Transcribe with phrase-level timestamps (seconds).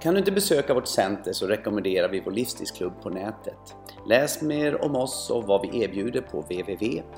[0.00, 3.76] Kan du inte besöka vårt center så rekommenderar vi vår livsstilsklubb på nätet.
[4.06, 7.12] Läs mer om oss och vad vi erbjuder på www.sana.se.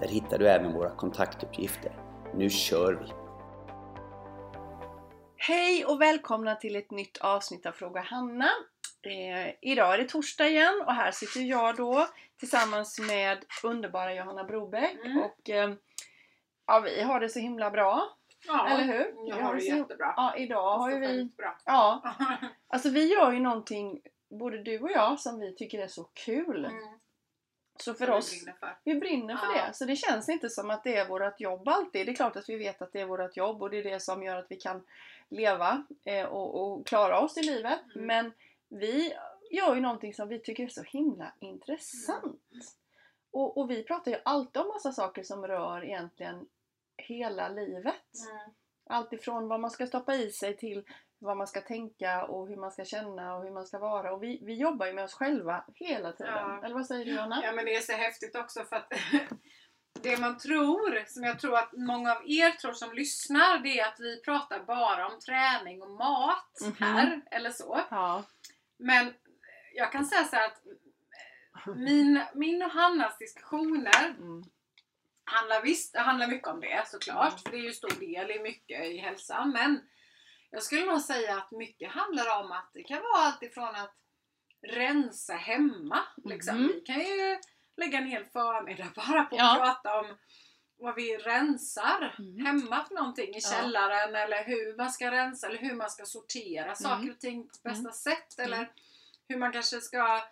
[0.00, 1.92] Där hittar du även våra kontaktuppgifter.
[2.34, 3.12] Nu kör vi!
[5.36, 8.48] Hej och välkomna till ett nytt avsnitt av Fråga Hanna.
[9.02, 12.06] Eh, idag är det torsdag igen och här sitter jag då
[12.38, 15.18] tillsammans med underbara Johanna Brobeck Mm.
[15.22, 15.70] och eh,
[16.66, 18.16] ja, vi har det så himla bra.
[18.46, 19.28] Ja, Eller hur?
[19.28, 20.14] Jag har det så- jättebra.
[20.16, 21.24] Ja, idag har ju vi...
[21.24, 21.56] Bra.
[21.64, 22.02] Ja,
[22.68, 24.00] alltså vi gör ju någonting,
[24.30, 26.64] både du och jag, som vi tycker är så kul.
[26.64, 26.98] Mm.
[27.76, 28.76] Så för Som vi oss, brinner för.
[28.84, 29.66] vi brinner för Ja.
[29.66, 29.74] det.
[29.74, 32.06] Så det känns inte som att det är vårt jobb alltid.
[32.06, 34.00] Det är klart att vi vet att det är vårt jobb och det är det
[34.00, 34.86] som gör att vi kan
[35.28, 37.80] leva eh, och, och klara oss i livet.
[37.94, 38.06] Mm.
[38.06, 38.32] Men
[38.68, 39.12] vi
[39.50, 42.24] gör ju någonting som vi tycker är så himla intressant.
[42.52, 42.62] Mm.
[43.30, 46.46] Och, och vi pratar ju alltid om massa saker som rör egentligen
[47.00, 48.10] hela livet.
[48.30, 48.54] Mm.
[48.90, 50.84] Allt ifrån vad man ska stoppa i sig till
[51.18, 54.12] vad man ska tänka och hur man ska känna och hur man ska vara.
[54.12, 56.32] Och vi, vi jobbar ju med oss själva hela tiden.
[56.34, 56.60] Ja.
[56.64, 57.40] Eller vad säger du Jonna?
[57.44, 58.92] Ja men det är så häftigt också för att
[60.02, 63.86] det man tror, som jag tror att många av er tror som lyssnar, det är
[63.88, 66.74] att vi pratar bara om träning och mat Mhm.
[66.80, 67.80] här, eller så.
[67.90, 68.24] Ja.
[68.78, 69.14] Men
[69.74, 70.62] jag kan säga så här att
[71.76, 74.42] min, min och Hannas diskussioner Mm.
[75.30, 77.38] Handlar visst, det handlar mycket om det såklart, Mm.
[77.42, 79.50] för det är ju stor del i mycket i hälsan.
[79.50, 79.80] Men
[80.50, 83.94] jag skulle nog säga att mycket handlar om att det kan vara allt ifrån att
[84.68, 85.98] rensa hemma.
[86.24, 86.56] Liksom.
[86.56, 86.68] Mhm.
[86.74, 87.38] Vi kan ju
[87.76, 89.56] lägga en hel förmiddag bara på att Ja.
[89.58, 90.16] prata om
[90.76, 92.46] vad vi rensar Mm.
[92.46, 93.50] hemma för någonting i Ja.
[93.50, 97.58] källaren eller hur man ska rensa eller hur man ska sortera saker och ting på
[97.64, 97.92] bästa Mm.
[97.92, 98.68] sätt eller Mm.
[99.28, 100.22] hur man kanske ska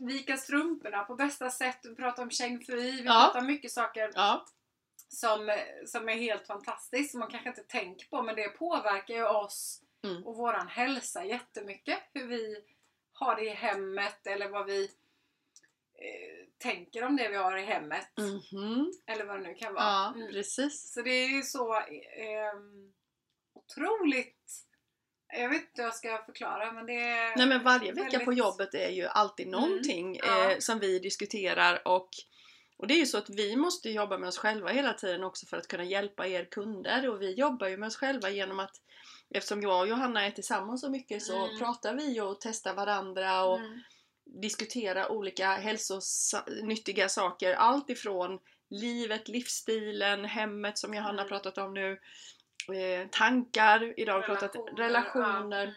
[0.00, 1.78] vika strumporna på bästa sätt.
[1.82, 3.12] Vi pratar om kängfui, vi Ja.
[3.32, 4.46] pratar mycket saker Ja.
[5.08, 9.24] som, som är helt fantastiskt som man kanske inte tänker på men det påverkar ju
[9.26, 10.26] oss Mm.
[10.26, 11.98] och våran hälsa jättemycket.
[12.14, 12.56] Hur vi
[13.12, 14.84] har det i hemmet eller vad vi
[15.94, 18.08] eh, tänker om det vi har i hemmet.
[18.18, 18.92] Mhm.
[19.06, 19.84] Eller vad det nu kan vara.
[19.84, 20.32] Ja, Mm.
[20.32, 20.92] precis.
[20.92, 22.54] Så det är ju så eh,
[23.54, 24.52] otroligt
[25.32, 28.24] jag vet inte hur jag ska förklara men det är Nej men varje vecka väldigt-
[28.24, 30.50] på jobbet är ju alltid någonting Ja.
[30.50, 32.08] eh, som vi diskuterar och
[32.76, 35.46] och det är ju så att vi måste jobba med oss själva hela tiden också
[35.46, 38.76] för att kunna hjälpa er kunder och vi jobbar ju med oss själva genom att
[39.30, 41.58] eftersom jag och Johanna är tillsammans så mycket så Mm.
[41.58, 43.80] pratar vi och testar varandra och Mm.
[44.24, 47.54] diskutera olika hälsonyttiga saker.
[47.54, 48.38] Allt ifrån
[48.70, 51.28] livet, livsstilen, hemmet som Johanna Mm.
[51.28, 52.00] pratat om nu,
[52.74, 55.62] eh, tankar, idag har vi pratat relationer, ja.
[55.62, 55.74] Mm.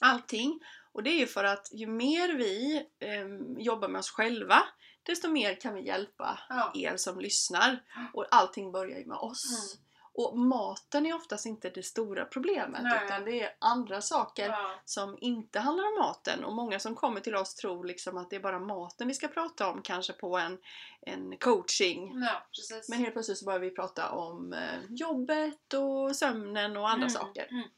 [0.00, 0.60] allting.
[0.92, 4.62] Och det är ju för att ju mer vi eh, jobbar med oss själva
[5.02, 6.72] desto mer kan vi hjälpa Ja.
[6.74, 7.82] er som lyssnar.
[8.12, 9.74] Och allting börjar ju med oss.
[9.74, 9.85] Mm.
[10.18, 13.00] Och maten är oftast inte det stora problemet Nej.
[13.04, 14.70] utan det är andra saker Ja.
[14.84, 18.36] som inte handlar om maten och många som kommer till oss tror liksom att det
[18.36, 20.58] är bara maten vi ska prata om kanske på en,
[21.00, 22.12] en coaching.
[22.22, 22.88] ja, precis.
[22.88, 27.10] Men helt plötsligt så börjar vi prata om eh, jobbet och sömnen och andra Mm,
[27.10, 27.46] saker.
[27.50, 27.68] mm.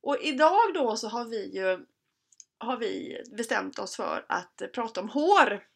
[0.00, 1.86] Och idag då så har vi ju
[2.58, 5.66] har vi bestämt oss för att prata om hår.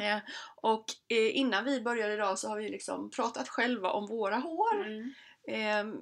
[0.00, 0.18] Eh,
[0.56, 4.86] och eh, innan vi börjar idag så har vi liksom pratat själva om våra hår.
[4.86, 5.12] Mm.
[5.48, 5.94] Eh,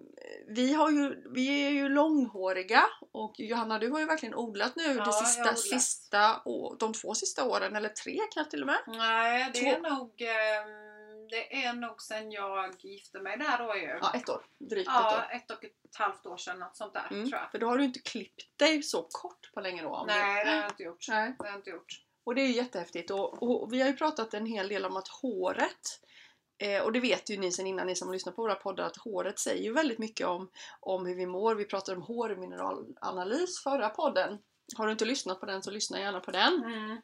[0.49, 4.83] vi, har ju, vi är ju långhåriga och Johanna du har ju verkligen odlat nu
[4.83, 8.79] Ja, har sista, sista å- de två sista åren, eller tre kanske till och med.
[8.87, 9.67] Nej, det Två.
[9.69, 13.99] är nog ehm, Det är nog sen jag gifte mig där då ju.
[14.03, 14.45] Ja, ett år.
[14.71, 15.35] Drygt ett Ja, år.
[15.37, 17.29] ett och ett halvt år sedan något sånt där Mm.
[17.31, 17.51] tror jag.
[17.51, 19.89] För då har du inte klippt dig så kort på länge då.
[19.89, 21.07] om Nej, det har jag inte gjort.
[21.09, 21.35] Nej.
[21.39, 21.93] Det har jag inte gjort.
[22.29, 24.97] Och det är ju jättehäftigt och, och vi har ju pratat en hel del om
[24.97, 26.01] att håret
[26.59, 28.97] eh, och det vet ju ni sen innan, ni som lyssnar på våra poddar, att
[28.97, 31.55] håret säger ju väldigt mycket om, om hur vi mår.
[31.55, 34.39] Vi pratade om hårmineralanalys förra podden.
[34.77, 36.65] Har du inte lyssnat på den så lyssna gärna på den.
[36.65, 37.01] Mm.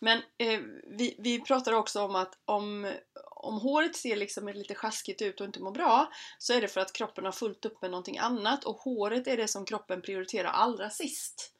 [0.00, 0.60] Men eh,
[0.98, 2.92] vi, vi pratar också om att om,
[3.30, 6.80] om håret ser liksom lite sjaskigt ut och inte mår bra så är det för
[6.80, 10.48] att kroppen har fullt upp med någonting annat och håret är det som kroppen prioriterar
[10.48, 11.54] allra sist.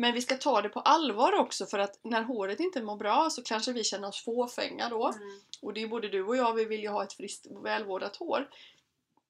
[0.00, 3.30] Men vi ska ta det på allvar också för att när håret inte mår bra
[3.30, 5.06] så kanske vi känner oss fåfänga då.
[5.06, 5.40] Mm.
[5.62, 8.16] Och det är både du och jag, vi vill ju ha ett friskt och välvårdat
[8.16, 8.48] hår.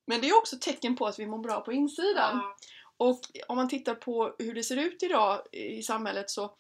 [0.06, 2.37] Men det är också tecken på att vi mår bra på insidan.
[2.37, 2.56] Ja.
[2.97, 6.55] Och om man tittar på hur det ser ut idag i samhället så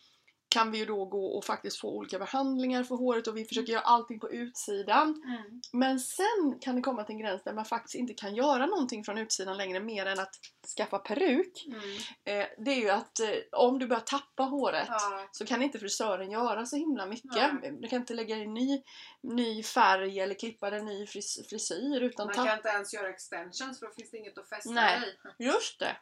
[0.48, 3.72] kan vi ju då gå och faktiskt få olika behandlingar för håret och vi försöker
[3.72, 5.22] göra allting på utsidan.
[5.24, 5.60] Mm.
[5.72, 9.04] Men sen kan det komma till en gräns där man faktiskt inte kan göra någonting
[9.04, 10.34] från utsidan längre mer än att
[10.76, 11.66] skaffa peruk.
[11.66, 11.80] Mm.
[12.24, 15.28] Eh, det är ju att eh, om du börjar tappa håret Ja.
[15.32, 17.60] så kan inte frisören göra så himla mycket.
[17.62, 17.76] Nej.
[17.80, 18.82] Du kan inte lägga in ny,
[19.22, 23.78] ny färg eller klippa en ny fris, frisyr utan Man kan inte ens göra extensions
[23.78, 25.00] för då finns det inget att fästa Nej.
[25.38, 25.44] i.
[25.44, 25.96] Just det!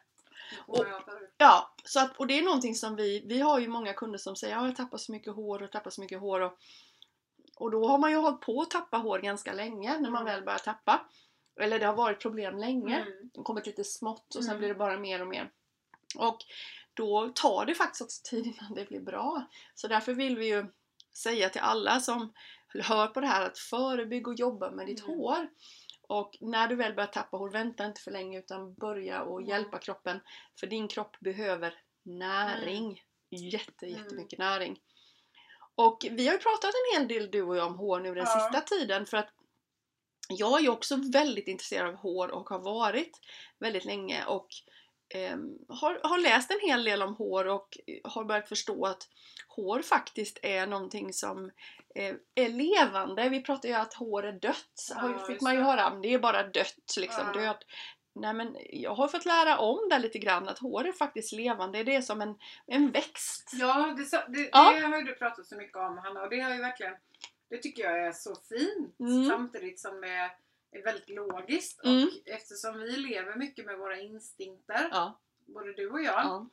[1.05, 1.29] Peruk.
[1.37, 4.35] Ja, så att, och det är någonting som vi, vi har ju många kunder som
[4.35, 6.53] säger ja, jag tappar så mycket hår och tappar så mycket hår och,
[7.57, 10.33] och då har man ju hållit på att tappa hår ganska länge när man Mm.
[10.33, 11.05] väl börjar tappa.
[11.59, 12.95] Eller det har varit problem länge.
[13.01, 13.29] Mm.
[13.33, 14.59] Det kommit lite smått och sen Mm.
[14.59, 15.51] blir det bara mer och mer.
[16.17, 16.37] Och
[16.93, 19.47] då tar det faktiskt också tid innan det blir bra.
[19.75, 20.65] Så därför vill vi ju
[21.13, 22.33] säga till alla som
[22.67, 25.17] hör på det här att förebygg och jobba med ditt Mm.
[25.19, 25.49] hår.
[26.07, 29.49] Och när du väl börjar tappa hår, vänta inte för länge utan börja och Mm.
[29.49, 30.19] hjälpa kroppen.
[30.59, 31.73] För din kropp behöver
[32.03, 33.01] näring.
[33.29, 33.99] Jätte, Mm.
[33.99, 34.79] jättemycket näring.
[35.75, 38.25] Och vi har ju pratat en hel del du och jag om hår nu den
[38.27, 38.39] Ja.
[38.39, 39.29] sista tiden för att
[40.29, 43.19] jag är ju också väldigt intresserad av hår och har varit
[43.59, 44.47] väldigt länge och
[45.69, 49.07] har, har läst en hel del om hår och har börjat förstå att
[49.47, 51.51] hår faktiskt är någonting som
[51.95, 53.29] eh, är levande.
[53.29, 56.43] Vi pratar ju att hår är dött, Ja, fick man ju höra, det är bara
[56.43, 57.39] dött liksom, Ja.
[57.41, 57.57] död.
[58.19, 61.83] Nej men jag har fått lära om det lite grann att hår är faktiskt levande,
[61.83, 62.35] det är som en,
[62.67, 63.51] en växt.
[63.53, 64.73] Ja, det, det, Ja.
[64.73, 66.93] det har ju du pratat så mycket om Hanna och det har ju verkligen
[67.49, 69.29] Det tycker jag är så fint Mm.
[69.29, 70.31] samtidigt som det
[70.71, 72.03] är, väldigt logiskt Mm.
[72.07, 76.49] och eftersom vi lever mycket med våra instinkter, Ja, både du och jag, ja.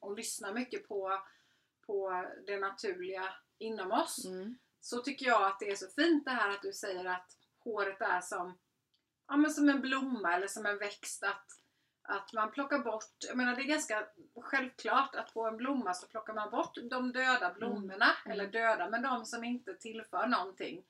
[0.00, 1.22] och lyssnar mycket på,
[1.86, 4.58] på det naturliga inom oss Mm.
[4.80, 8.00] så tycker jag att det är så fint det här att du säger att håret
[8.00, 8.58] är som,
[9.28, 11.22] ja, men som en blomma eller som en växt.
[11.22, 11.46] Att,
[12.02, 14.06] att man plockar bort, jag menar det är ganska
[14.40, 18.32] självklart att på en blomma så plockar man bort de döda blommorna, Mm.
[18.32, 20.84] eller döda, men de som inte tillför någonting.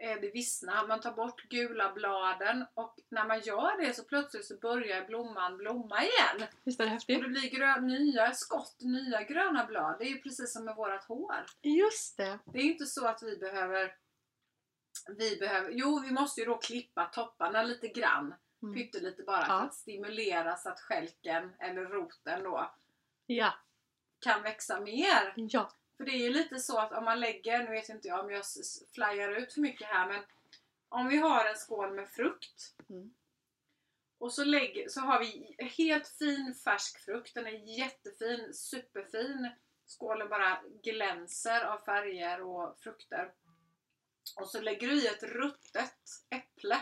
[0.00, 4.46] Eh, Det vissnar, man tar bort gula bladen och när man gör det så plötsligt
[4.46, 6.48] så börjar blomman blomma igen.
[6.64, 7.22] Visst är det Och häftigt?
[7.22, 9.96] det blir grö- nya skott, nya gröna blad.
[9.98, 11.44] Det är ju precis som med vårat hår.
[11.62, 12.38] Just det!
[12.52, 13.94] Det är inte så att vi behöver
[15.18, 18.74] vi behöver, jo vi måste ju då klippa topparna lite grann, Mm.
[18.74, 19.46] pyttelite bara Ja.
[19.46, 22.74] för att stimulera så att skälken eller roten då
[23.26, 23.52] Ja,
[24.20, 25.32] kan växa mer.
[25.36, 25.70] ja.
[26.02, 28.30] För det är ju lite så att om man lägger, nu vet inte jag om
[28.30, 28.44] jag
[28.94, 30.22] flyar ut för mycket här men
[30.88, 33.14] om vi har en skål med frukt Mm.
[34.18, 39.50] och så, lägger, så har vi helt fin färsk frukt, den är jättefin, superfin.
[39.86, 43.32] Skålen bara glänser av färger och frukter.
[44.36, 46.00] Och så lägger du i ett ruttet
[46.30, 46.76] äpple.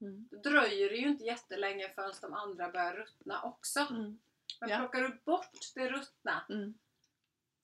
[0.00, 0.28] Mm.
[0.30, 3.80] Då dröjer det ju inte jättelänge förrän de andra börjar ruttna också.
[3.80, 4.18] Mm.
[4.60, 4.78] Men Ja.
[4.78, 6.74] plockar du bort det ruttna Mm.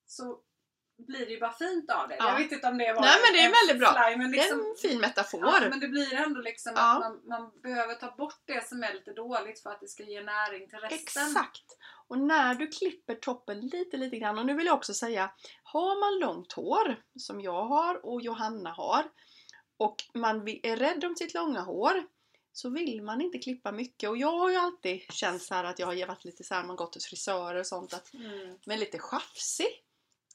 [0.06, 0.40] så
[0.98, 2.16] blir det ju bara fint av det.
[2.18, 2.28] Ja.
[2.28, 3.92] Jag vet inte om det var Nej, men det är väldigt bra.
[4.04, 5.40] slime, men Det är liksom, en fin metafor.
[5.40, 6.92] ja, men det blir ändå liksom Ja.
[6.94, 10.02] att man, man behöver ta bort det som är lite dåligt för att det ska
[10.02, 10.98] ge näring till resten.
[10.98, 11.64] Exakt!
[12.08, 15.30] Och när du klipper toppen lite, lite grann, och nu vill jag också säga,
[15.62, 19.04] har man långt hår, som jag har och Johanna har,
[19.76, 22.04] och man är rädd om sitt långa hår,
[22.52, 24.10] så vill man inte klippa mycket.
[24.10, 26.64] Och jag har ju alltid känt så här att jag har varit lite så här,
[26.64, 28.58] man gått hos frisörer och sånt, att Mm.
[28.66, 29.66] men lite chafsig.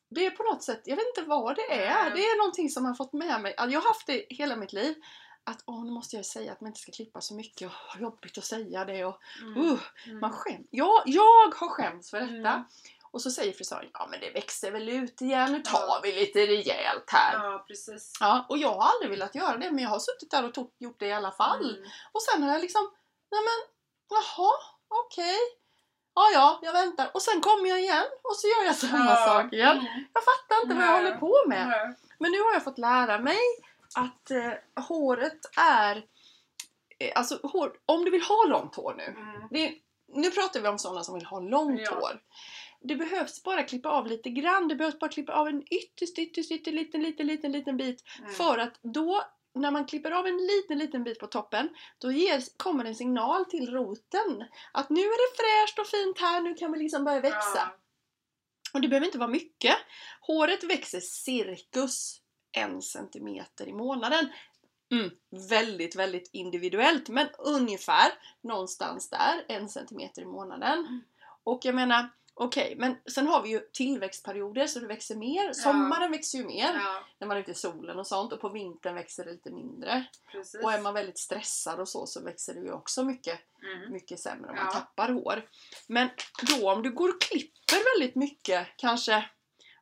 [0.10, 2.10] Det är på något sätt, jag vet inte vad det är.
[2.12, 3.56] Det är någonting som man fått med mig.
[3.58, 4.96] Alltså, Jag har haft det hela mitt liv.
[5.44, 7.68] Att åh, nu måste jag säga att man inte ska klippa så mycket.
[7.68, 9.06] Åh, vad jobbigt att säga det.
[9.06, 9.58] Och, Mm.
[9.58, 10.20] uh, Mm.
[10.20, 10.64] man skäm.
[10.72, 12.34] ja, jag har skämts för detta.
[12.50, 12.64] Mm.
[13.12, 15.52] Och så säger frisören, ja men det växer väl ut igen.
[15.52, 16.00] Nu tar Ja.
[16.04, 17.34] vi lite rejält här.
[17.34, 17.52] Ja.
[17.52, 18.14] Ja, precis.
[18.50, 19.72] och jag har aldrig velat göra det.
[19.72, 21.76] Men jag har suttit där och gjort det i alla fall.
[21.78, 21.90] Mm.
[22.12, 22.92] Och sen har jag liksom,
[23.32, 23.74] nej men,
[24.10, 24.52] jaha,
[24.88, 25.38] okej.
[26.20, 27.10] Ja, ja, jag väntar.
[27.14, 29.16] Och sen kommer jag igen och så gör jag samma Ja.
[29.16, 29.78] sak igen.
[29.78, 30.06] Mm.
[30.14, 31.04] Jag fattar inte vad jag Nej.
[31.04, 31.68] håller på med.
[31.68, 31.96] Nej.
[32.20, 33.40] Men nu har jag fått lära mig
[33.96, 35.96] att eh, håret är...
[37.00, 39.04] Eh, alltså, hår, om du vill ha långt hår nu.
[39.04, 39.42] Mm.
[39.52, 39.74] Det,
[40.14, 41.94] nu pratar vi om sådana som vill ha långt Ja.
[42.00, 42.20] hår.
[42.82, 44.68] Det behövs bara klippa av lite grann.
[44.68, 48.04] Det behövs bara klippa av en ytterst, ytterst, ytterst liten, liten, liten, liten bit.
[48.20, 48.32] Mm.
[48.34, 49.24] För att då,
[49.60, 53.46] när man klipper av en liten, liten bit på toppen, då ger, kommer en signal
[53.46, 54.46] till roten.
[54.72, 57.72] Att nu är det fräscht och fint här, nu kan vi liksom börja växa.
[58.74, 59.76] Och det behöver inte vara mycket.
[60.22, 64.30] Håret växer cirkus en centimeter i månaden.
[64.92, 65.10] Mm,
[65.50, 68.12] väldigt, väldigt individuellt men ungefär
[68.42, 70.80] någonstans där, en centimeter i månaden.
[70.80, 71.02] Mm.
[71.44, 72.10] Och jag menar,
[72.40, 75.54] okej, men sen har vi ju tillväxtperioder så det växer mer.
[75.54, 78.50] Sommaren växer ju mer Ja, när man är ute i solen och sånt och på
[78.50, 80.06] vintern växer det lite mindre.
[80.32, 80.64] precis.
[80.64, 83.92] Och är man väldigt stressad och så så växer det ju också mycket Mm.
[83.94, 84.64] mycket sämre om Ja.
[84.64, 85.44] man tappar hår.
[85.88, 86.10] Men
[86.60, 89.30] då om du går och klipper väldigt mycket, kanske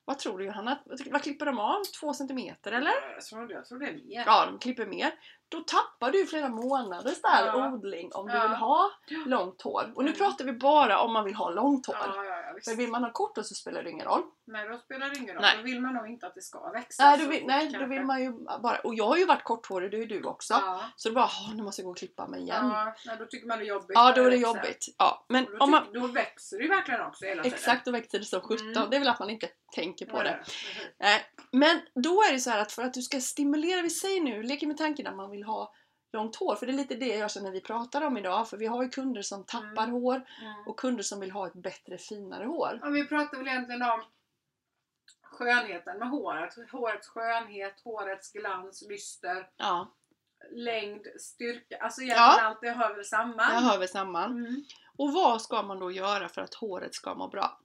[0.10, 0.80] Vad tror du Johanna?
[1.12, 1.84] Vad klipper de av?
[2.00, 2.92] Två centimeter eller?
[3.14, 4.24] Jag tror, jag tror det är mer.
[4.26, 5.12] Ja, de klipper mer.
[5.50, 7.72] Då tappar du flera månaders där Ja.
[7.74, 8.42] odling om du Ja.
[8.48, 8.92] vill ha
[9.26, 9.92] långt hår.
[9.96, 11.96] Och nu pratar vi bara om man vill ha långt hår.
[12.58, 12.70] Visst.
[12.70, 14.22] För vill man ha kort hår så spelar det ingen roll.
[14.48, 15.42] Nej, då spelar det ingen roll.
[15.42, 15.58] Nej.
[15.58, 18.02] Då vill man nog inte att det ska växa Nej, då vill, nej då vill
[18.06, 18.80] man ju bara...
[18.80, 20.54] Och jag har ju varit korthårig, det är ju du också.
[20.54, 20.82] Ja.
[20.96, 22.66] Så det bara, "Åh, nu måste jag gå och klippa mig igen.
[22.70, 23.92] Ja, nej, då tycker man det är jobbigt.
[23.94, 24.86] Ja, då är det jobbigt.
[24.98, 25.84] Ja, men Då, om man...
[25.84, 27.56] tyck- då växer det ju verkligen också hela tiden.
[27.58, 28.68] Exakt, då växer det som 17.
[28.68, 28.90] Mm.
[28.90, 30.30] Det är väl att man inte tänker på det.
[30.30, 30.88] Ja, precis.
[31.00, 31.22] Nej,
[31.52, 34.44] men då är det så här att för att du ska stimulera, vi säger nu,
[34.44, 35.74] leker med tanken att man vill ha
[36.14, 38.66] långt hår, för det är lite det jag känner vi pratar om idag, för vi
[38.66, 39.92] har ju kunder som tappar Mm.
[39.92, 40.68] hår Mm.
[40.68, 42.80] och kunder som vill ha ett bättre, finare hår.
[42.82, 44.04] Ja, vi pratar väl egentligen om
[45.22, 46.54] skönheten med håret.
[46.72, 49.94] Hårets skönhet, hårets glans, lyster, Ja,
[50.52, 51.78] längd, styrka.
[51.78, 53.38] Alltså egentligen allt det hör väl samman.
[53.38, 54.32] där hör vi samman.
[54.32, 54.64] Mm.
[54.98, 57.60] Och vad ska man då göra för att håret ska må bra?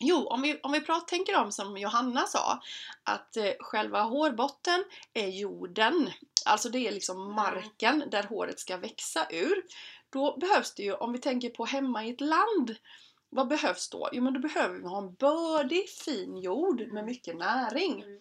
[0.00, 2.60] Jo, om vi, om vi pratar, tänker om som Johanna sa,
[3.02, 6.10] att eh, själva hårbotten är jorden,
[6.44, 9.62] alltså det är liksom marken där håret ska växa ur.
[10.10, 12.76] Då behövs det ju, om vi tänker på hemma i ett land,
[13.30, 14.08] vad behövs då?
[14.12, 18.02] Jo men då behöver vi ha en bördig, fin jord med mycket näring.
[18.02, 18.20] Mm.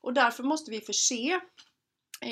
[0.00, 1.40] Och därför måste vi förse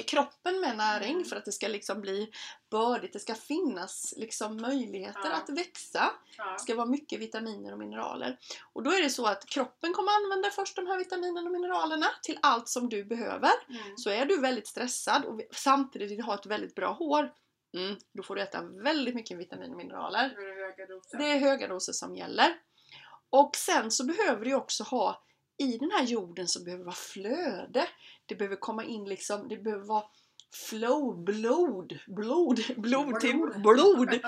[0.06, 1.24] kroppen med näring Mm.
[1.24, 2.30] för att det ska liksom bli
[2.70, 5.36] bördigt, det ska finnas liksom möjligheter Ja.
[5.36, 6.10] att växa.
[6.38, 6.52] Ja.
[6.52, 8.38] Det ska vara mycket vitaminer och mineraler.
[8.72, 12.06] Och då är det så att kroppen kommer använda först de här vitaminerna och mineralerna
[12.22, 13.50] till allt som du behöver.
[13.68, 13.96] Mm.
[13.96, 17.32] Så är du väldigt stressad och samtidigt vill ha ett väldigt bra hår,
[17.76, 20.24] mm, då får du äta väldigt mycket vitaminer och mineraler.
[20.24, 21.18] Är det doser.
[21.18, 22.56] Det är höga doser som gäller.
[23.30, 25.22] Och sen så behöver du också ha
[25.58, 27.88] i den här jorden så behöver det vara flöde.
[28.26, 30.04] Det behöver komma in liksom, det behöver vara
[30.68, 34.20] flow, blod, blod, blod till blod,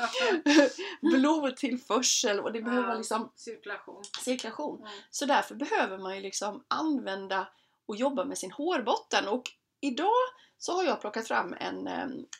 [1.02, 4.02] blodtillförsel och det behöver liksom Cirkulation.
[4.25, 4.78] cirkulation.
[4.78, 4.92] Mm.
[5.11, 7.49] Så därför behöver man ju liksom använda
[7.87, 9.28] och jobba med sin hårbotten.
[9.28, 9.42] Och
[9.80, 10.12] idag
[10.59, 11.87] så har jag plockat fram en,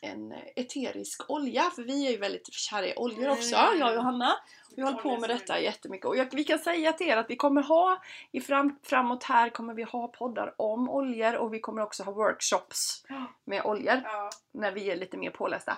[0.01, 3.79] en eterisk olja, för vi är ju väldigt kära i oljor också, Mm.
[3.79, 4.35] jag och Johanna.
[4.75, 7.35] Vi håller på med detta jättemycket och jag, vi kan säga till er att vi
[7.35, 11.81] kommer ha i fram, framåt här kommer vi ha poddar om oljor och vi kommer
[11.81, 13.05] också ha workshops
[13.45, 14.29] med oljor Ja.
[14.51, 15.77] när vi är lite mer pålästa.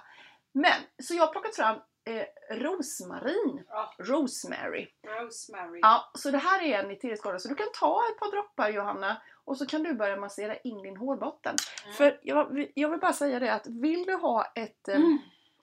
[0.53, 3.93] Men, så jag har plockat fram eh, rosmarin, ja.
[3.99, 4.87] rosemary.
[5.21, 5.79] Rosemary.
[5.81, 8.69] Ja, så det här är en eterisk olja så du kan ta ett par droppar
[8.69, 11.55] Johanna och så kan du börja massera in din hårbotten.
[11.83, 11.95] Mm.
[11.95, 15.19] För jag, jag vill bara säga det att vill du ha ett, eh, Mm.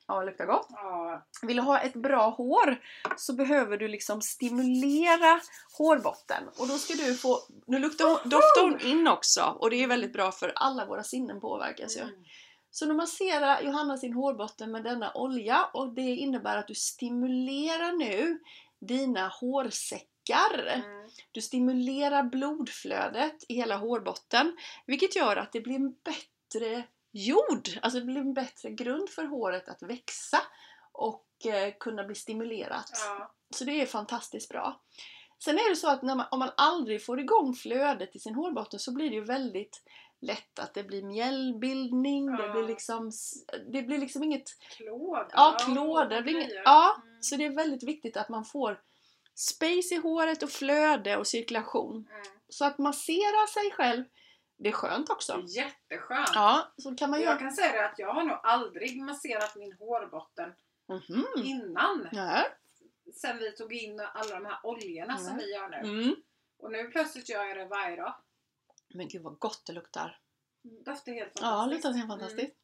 [0.06, 1.26] ja luktar gott, Ja.
[1.42, 2.76] vill du ha ett bra hår
[3.16, 5.40] så behöver du liksom stimulera
[5.78, 6.48] hårbotten.
[6.58, 10.12] Och då ska du få, nu luktar doftar hon in också och det är väldigt
[10.12, 12.00] bra för alla våra sinnen påverkas ju.
[12.00, 12.14] Mm.
[12.70, 17.92] Så nu masserar Johanna sin hårbotten med denna olja och det innebär att du stimulerar
[17.92, 18.38] nu
[18.80, 20.66] dina hårsäckar.
[20.66, 21.08] Mm.
[21.32, 24.56] Du stimulerar blodflödet i hela hårbotten
[24.86, 26.82] vilket gör att det blir en bättre
[27.12, 30.38] jord, alltså det blir en bättre grund för håret att växa
[30.92, 32.90] och eh, kunna bli stimulerat.
[33.06, 33.34] Ja.
[33.50, 34.80] Så det är fantastiskt bra.
[35.44, 38.80] Sen är det så att man, om man aldrig får igång flödet i sin hårbotten
[38.80, 39.82] så blir det ju väldigt
[40.20, 42.52] lätt att det blir mjällbildning, det Ja.
[42.52, 43.10] blir liksom
[43.72, 45.28] det blir liksom inget Klåda.
[45.32, 46.20] Ja, klåda.
[46.20, 47.22] Det inget, ja, Mm.
[47.22, 48.80] så det är väldigt viktigt att man får
[49.34, 52.08] space i håret och flöde och cirkulation.
[52.10, 52.22] Mm.
[52.48, 54.04] Så att massera sig själv,
[54.56, 55.42] det är skönt Det också.
[55.48, 56.30] jätteskönt.
[56.34, 57.38] Ja, så kan man Jag göra.
[57.38, 60.52] kan säga det att jag har nog aldrig masserat min hårbotten
[60.88, 61.26] Mhm.
[61.44, 62.08] innan.
[62.12, 62.46] Ja.
[63.14, 65.38] Sen vi tog in alla de här oljorna som Mm.
[65.38, 65.76] vi gör nu.
[65.76, 66.16] Mm.
[66.58, 68.14] Och nu plötsligt gör jag det varje dag.
[68.94, 70.18] Men gud vad gott det luktar.
[70.62, 71.82] Det doftar helt Ja, fantastiskt.
[71.82, 72.54] det luktar helt fantastiskt.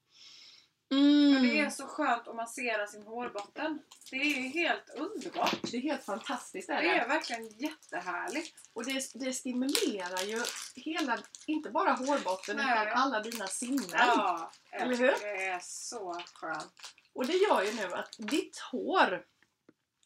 [0.91, 1.33] Mm.
[1.33, 1.67] Men det Mm.
[1.67, 3.79] är så skönt att massera sin hårbotten.
[4.11, 5.59] Det är helt underbart.
[5.71, 6.71] Det är helt fantastiskt.
[6.71, 6.95] Är Det det.
[6.99, 8.55] är verkligen jättehärligt.
[8.73, 10.43] Och det, det stimulerar ju
[10.77, 12.83] hela, inte bara hårbotten Nej.
[12.87, 13.89] utan alla dina sinnen.
[13.93, 15.15] Ja, Eller hur?
[15.21, 16.75] det är så skönt.
[17.13, 19.25] Och det gör ju nu att ditt hår,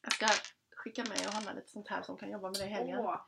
[0.03, 0.27] jag ska
[0.77, 2.99] skicka med Johanna lite sånt här som kan jobba med det i helgen.
[2.99, 3.21] Åh,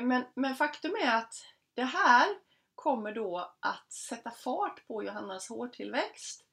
[0.00, 1.34] Men, men faktum är att
[1.78, 2.26] det här
[2.74, 6.44] kommer då att sätta fart på Johannas hårtillväxt.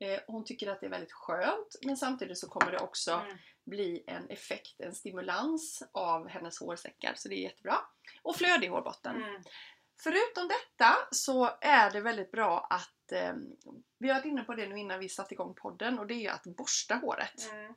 [0.00, 3.36] Eh, hon tycker att det är väldigt skönt men samtidigt så kommer det också Mm.
[3.64, 7.76] bli en effekt, en stimulans av hennes hårsäckar så det är jättebra.
[8.22, 9.16] Och flöde i hårbotten.
[9.22, 9.42] Mm.
[10.02, 13.34] Förutom detta så är det väldigt bra att, eh,
[13.98, 16.30] vi har varit inne på det nu innan vi satte igång podden och det är
[16.32, 17.50] att borsta håret.
[17.52, 17.74] Mm.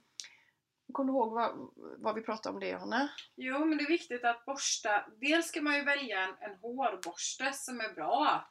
[0.93, 3.09] Kommer du ihåg vad, vad vi pratade om det Johanna?
[3.35, 5.05] Jo, men det är viktigt att borsta.
[5.21, 8.49] Dels ska man ju välja en, en hårborste som är bra.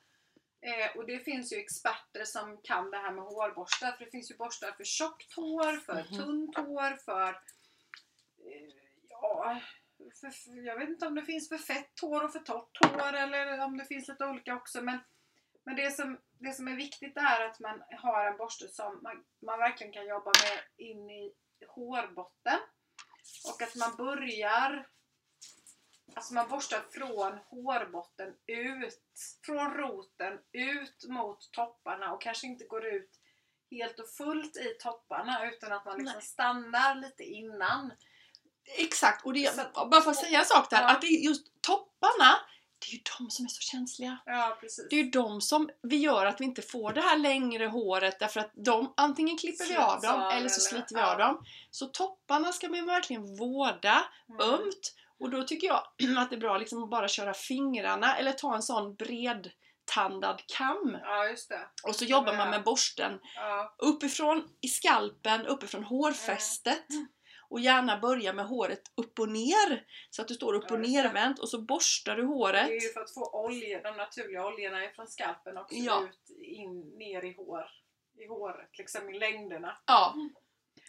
[0.60, 3.92] Eh, och det finns ju experter som kan det här med hårborstar.
[3.92, 6.18] För det finns ju borstar för tjockt hår, för Mhm.
[6.18, 7.28] tunt hår, för...
[7.28, 8.72] Eh,
[9.08, 9.60] ja,
[10.20, 13.12] för, för, jag vet inte om det finns för fett hår och för torrt hår
[13.12, 14.82] eller om det finns lite olika också.
[14.82, 14.98] Men,
[15.64, 19.24] men det, som, det som är viktigt är att man har en borste som man,
[19.46, 21.32] man verkligen kan jobba med in i
[21.68, 22.58] hårbotten.
[23.48, 24.86] Och att man börjar
[26.14, 29.02] Alltså man borstar från hårbotten ut,
[29.46, 33.10] från roten ut mot topparna och kanske inte går ut
[33.70, 36.22] helt och fullt i topparna utan att man liksom Nej.
[36.22, 37.92] stannar lite innan.
[38.78, 40.90] Exakt, och det, Så bara för att säga en sak där, Ja.
[40.90, 42.36] att det är just topparna,
[42.86, 44.18] det är ju de som är så känsliga.
[44.26, 44.86] Ja precis.
[44.90, 48.18] Det är ju de som vi gör att vi inte får det här längre håret
[48.18, 51.44] därför att de, antingen klipper vi av dem eller så sliter vi av dem.
[51.70, 54.40] Så topparna ska man verkligen vårda Mm.
[54.54, 55.82] ömt och då tycker jag
[56.18, 60.98] att det är bra liksom att bara köra fingrarna eller ta en sån bredtandad kam
[61.02, 61.34] Ja
[61.82, 63.74] och så jobbar man med borsten Ja.
[63.78, 66.90] uppifrån i skalpen, uppifrån hårfästet.
[66.90, 67.06] Mm.
[67.52, 69.86] Och gärna börja med håret upp och ner.
[70.10, 70.88] Så att du står upp och det.
[70.88, 72.68] nervänt och så borstar du Det håret.
[72.70, 76.02] är ju för att få olja, de naturliga oljorna från skalpen också Ja.
[76.08, 77.64] ut in, ner i hår.
[78.18, 79.76] I håret, liksom i längderna.
[79.86, 80.14] Ja.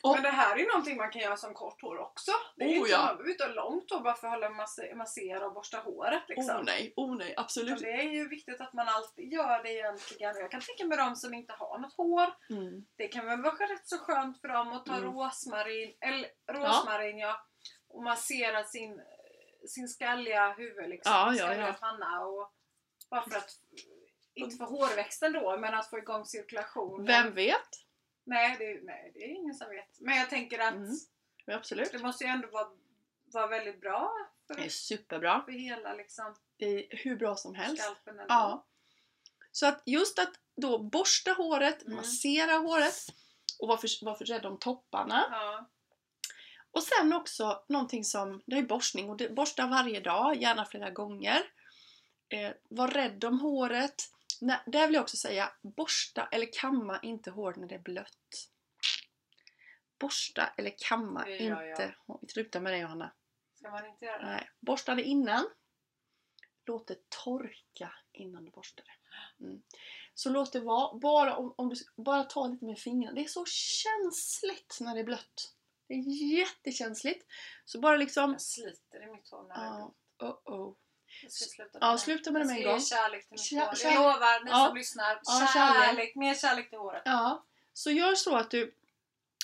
[0.03, 2.31] Och- Men det här är någonting man kan göra som kort hår också.
[2.55, 2.97] Det är Oh, inte, ja.
[3.05, 6.23] Man behöver inte ha långt hår bara för att hålla masse- massera och borsta håret.
[6.27, 6.55] Liksom.
[6.55, 7.79] Oh nej, oh nej, absolut.
[7.79, 10.35] det är ju viktigt att man alltid gör det egentligen.
[10.37, 12.33] Jag kan tänka mig de som inte har något hår.
[12.49, 12.85] Mm.
[12.95, 15.13] Det kan väl vara rätt så skönt för dem att ta Mm.
[15.13, 17.45] rosmarin, eller rosmarin ja.
[17.89, 19.01] och massera sin,
[19.67, 21.13] sin skalliga huvud liksom.
[21.13, 21.73] Ja, ja, skalliga ja.
[21.79, 22.51] panna och
[23.09, 23.49] bara för att
[24.35, 27.05] inte för hårväxten då, men att få igång cirkulationen.
[27.05, 27.69] Vem vet?
[28.25, 29.99] Nej det, nej, det är ingen som vet.
[29.99, 30.95] Men jag tänker att Mm.
[31.47, 31.91] Absolut.
[31.91, 32.67] det måste ju ändå vara,
[33.33, 34.11] vara väldigt bra
[34.47, 35.41] Det är för, superbra.
[35.45, 37.83] för hela liksom, är hur bra som helst.
[37.83, 38.19] skalpen.
[38.19, 38.25] ändå.
[38.33, 38.65] Ja.
[39.51, 41.95] Så att just att då borsta håret, Mm.
[41.95, 42.93] massera håret
[43.59, 45.27] och vara för, var för rädd om topparna.
[45.31, 45.69] Ja.
[46.71, 50.89] Och sen också någonting som, det är borstning och det, borsta varje dag, gärna flera
[50.89, 51.41] gånger.
[52.29, 53.95] Eh, var rädd om håret.
[54.65, 58.49] Där vill jag också säga, borsta eller kamma inte hår när det är blött.
[59.99, 61.69] Borsta eller kamma Det gör jag.
[61.69, 63.13] inte Sluta med det Johanna.
[63.53, 64.25] Ska man inte göra det?
[64.25, 64.49] Nej.
[64.59, 65.45] Borsta det innan.
[66.65, 69.45] Låt det torka innan du borstar det.
[69.45, 69.63] Mm.
[70.13, 73.15] Så låt det vara, bara om, om du bara tar lite med fingrarna.
[73.15, 75.55] Det är så känsligt när det är blött.
[75.87, 77.25] Det är jättekänsligt.
[77.65, 78.31] Så bara liksom...
[78.31, 80.75] Jag sliter i mitt hår när det är Ja, oh oh.
[81.29, 82.81] Sluta Ja, sluta med det med en gång.
[82.81, 83.75] kärlek till mitt Kär- hår.
[83.83, 84.65] Jag lovar, ni Ja.
[84.67, 85.21] som lyssnar.
[85.23, 85.85] Ja, kärlek.
[85.85, 86.15] kärlek.
[86.15, 87.01] Mer kärlek till håret.
[87.05, 88.75] Ja, så gör så att du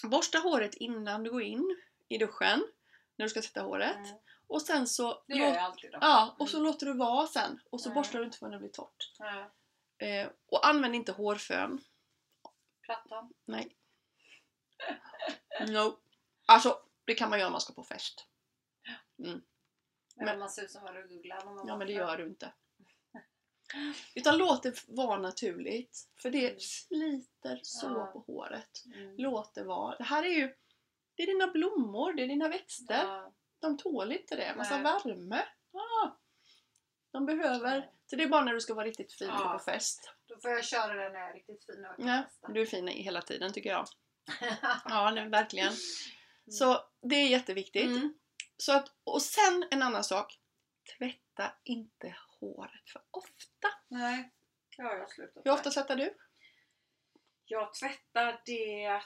[0.04, 1.78] borstar håret innan du går in
[2.10, 2.68] i duschen.
[3.16, 3.96] När du ska sätta håret.
[3.96, 4.18] Mm.
[4.48, 5.24] Och sen så...
[5.28, 5.98] Det gör jag alltid då.
[6.02, 7.60] Ja, och så låter du vara sen.
[7.70, 7.96] Och så Mm.
[7.96, 9.12] borstar du inte förrän det blir torrt.
[9.20, 9.52] Ja.
[10.06, 11.82] Eh, och använd inte hårfön.
[12.82, 13.34] Plattan.
[13.46, 13.76] Nej.
[15.68, 15.98] No.
[16.46, 18.26] Alltså, det kan man göra om man ska på fest.
[19.16, 19.42] Men,
[20.26, 21.36] Men- man ser ut som en ruggugla.
[21.46, 22.52] när man Ja, men det gör du inte.
[24.16, 26.10] Utan låt det vara naturligt.
[26.22, 26.60] För det Mm.
[26.60, 28.06] sliter så Ja.
[28.14, 28.84] på håret.
[28.96, 29.16] Mm.
[29.18, 29.96] Låt det vara.
[29.98, 30.56] Det här är ju
[31.16, 33.04] det är dina blommor, det är dina växter.
[33.04, 33.34] Ja.
[33.60, 34.54] De tål inte det.
[34.58, 34.84] Massa Nej.
[34.84, 35.46] värme.
[35.74, 36.10] Ah.
[37.12, 37.90] De behöver...
[38.06, 39.54] Så det är bara när du ska vara riktigt fin Ja.
[39.58, 40.14] på fest.
[40.26, 42.90] Då får jag köra den när jag är riktigt fin och Ja, du är fin
[42.90, 43.86] i hela tiden tycker jag.
[44.86, 45.74] Ja, verkligen.
[46.50, 47.86] Så det är jätteviktigt.
[47.86, 48.14] Mm.
[48.62, 50.39] Så att, och sen en annan sak.
[50.98, 53.67] Tvätta inte håret för ofta.
[53.88, 54.34] Nej,
[54.78, 55.54] det har jag slutat Hur med.
[55.54, 56.13] ofta tvättar du?
[57.45, 59.02] Jag tvättar det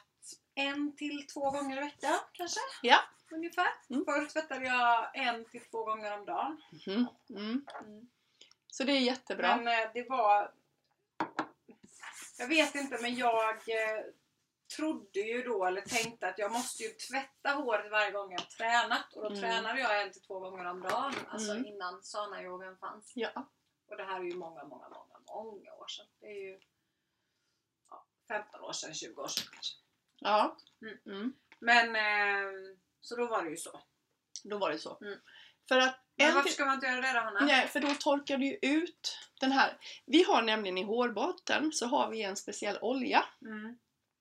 [0.56, 2.60] en till två gånger i veckan kanske.
[2.82, 3.00] Ja.
[3.32, 3.68] Ungefär.
[3.90, 4.06] Mm.
[4.06, 6.62] Förr tvättade jag en till två gånger om dagen.
[6.88, 7.08] Mhm.
[7.30, 7.66] Mm.
[8.68, 9.58] Så det är jättebra.
[9.58, 10.52] Men eh, det var...
[12.38, 14.04] Jag vet inte men jag eh,
[14.78, 19.14] trodde ju då eller tänkte att jag måste ju tvätta håret varje gång jag tränat.
[19.14, 19.40] Och då Mm.
[19.42, 21.14] tränade jag en till två gånger om dagen.
[21.30, 21.66] Alltså Mm.
[21.66, 23.12] innan sana-yogan fanns.
[23.16, 23.50] Ja.
[23.88, 26.06] Och det här är ju många, många, många, många år sedan.
[26.20, 26.60] Det är ju
[27.90, 29.76] ja, 15 år sedan, 20 år sedan kanske.
[30.20, 30.58] Ja.
[30.82, 30.98] Mm.
[31.06, 31.34] Mm.
[31.60, 33.82] Men eh, så då var det ju så.
[34.44, 34.98] Då var det så.
[35.02, 35.20] Mm.
[35.68, 37.40] För att Men en varför ska man inte göra det då Hanna?
[37.40, 39.78] Nej, för då torkar du ju ut den här.
[40.06, 43.26] Vi har nämligen i hårbotten så har vi en speciell olja.
[43.42, 43.80] Mm.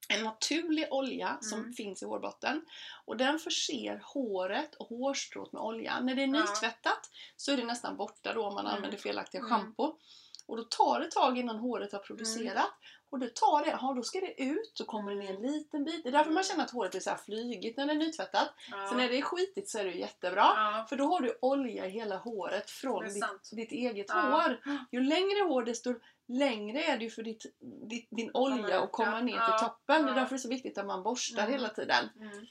[0.09, 1.73] En naturlig olja som Mm.
[1.73, 2.65] finns i hårbotten.
[3.05, 6.01] Och den förser håret och hårstrået med olja.
[6.01, 8.77] När det är nytvättat så är det nästan borta då om man Mm.
[8.77, 9.51] använder felaktiga Mm.
[9.51, 9.99] schampo.
[10.47, 12.71] Och då tar det tag innan håret har producerat.
[13.13, 15.85] Och det tar det, ja, då ska det ut, så kommer det ner en liten
[15.85, 16.03] bit.
[16.03, 18.55] Det är därför man känner att håret blir så flygigt när det är nytvättat.
[18.71, 18.87] Ja.
[18.89, 20.43] Sen när det är skitigt så är det jättebra.
[20.57, 20.87] ja.
[20.89, 24.15] För då har du olja i hela håret från är ditt, ditt eget Ja.
[24.21, 24.61] hår.
[24.93, 25.95] Ju längre hår desto
[26.29, 27.47] längre är det ju för ditt,
[27.91, 30.07] ditt, din olja att komma ner till toppen.
[30.07, 31.53] Det är därför det är så viktigt att man borstar Mm.
[31.53, 32.09] hela tiden.
[32.21, 32.47] Mm.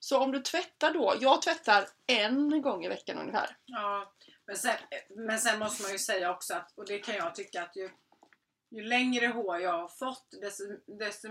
[0.00, 3.56] Så om du tvättar då, jag tvättar en gång i veckan ungefär.
[3.64, 4.12] Ja,
[4.46, 4.76] men sen,
[5.10, 7.90] men sen måste man ju säga också att, och det kan jag tycka att ju,
[8.70, 11.28] ju längre hår jag har fått desto, desto,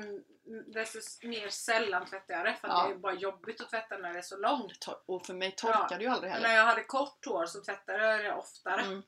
[0.73, 2.55] desto mer sällan tvättar jag det.
[2.61, 2.87] För att Ja.
[2.87, 4.79] det är bara jobbigt att tvätta när det är så långt.
[4.79, 6.47] Tor- Och för mig torkar Ja, det ju aldrig heller.
[6.47, 8.81] när jag hade kort hår så tvättade jag det oftare.
[8.81, 9.03] Mm.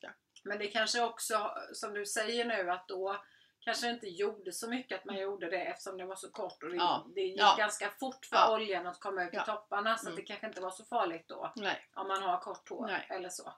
[0.00, 0.12] Det.
[0.44, 3.22] Men det kanske också, som du säger nu, att då
[3.64, 6.70] kanske inte gjorde så mycket att man gjorde det eftersom det var så kort och
[6.70, 7.06] det, Ja.
[7.14, 7.54] det gick Ja.
[7.58, 8.54] ganska fort för Ja.
[8.54, 10.16] oljan att komma ut i topparna så Mm.
[10.16, 11.86] det kanske inte var så farligt då Nej.
[11.94, 13.06] om man har kort hår Nej.
[13.10, 13.52] eller så.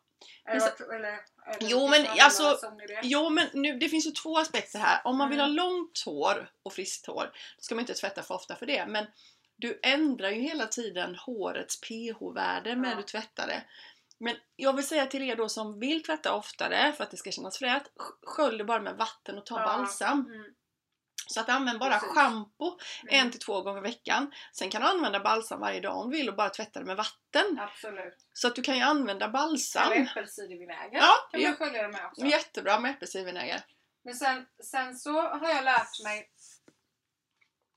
[0.45, 1.21] Men så- eller, eller,
[1.61, 2.73] Jo, men alltså-?
[3.03, 5.01] Jo men nu, det finns ju två aspekter här.
[5.05, 5.57] Om man vill ha Mm.
[5.57, 7.25] långt hår och friskt hår,
[7.57, 8.87] då ska man inte tvätta för ofta för det.
[8.87, 9.07] Men
[9.57, 13.63] du ändrar ju hela tiden hårets pH-värde när du tvättar det.
[14.21, 17.31] Men jag vill säga till er då som vill tvätta oftare för att det ska
[17.31, 19.67] kännas fräscht, sk- skölj det bara med vatten och ta Ja.
[19.67, 20.21] balsam.
[20.27, 20.55] Mm.
[21.27, 22.09] Så att använd bara Precis.
[22.09, 23.31] schampo en Mm.
[23.31, 24.33] till två gånger i veckan.
[24.53, 26.97] Sen kan du använda balsam varje dag om du vill och bara tvätta det med
[26.97, 27.59] vatten.
[27.61, 28.27] Absolut.
[28.33, 29.93] Så att du kan ju använda balsam.
[29.93, 32.25] Eller äppelcidervinäger Ja, kan man skölja det med också.
[32.27, 33.65] Jättebra med äppelcidervinäger.
[34.05, 36.31] Men sen, sen så har jag lärt mig